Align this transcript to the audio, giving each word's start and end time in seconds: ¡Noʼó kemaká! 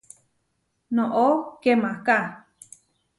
¡Noʼó 0.95 1.27
kemaká! 1.63 2.17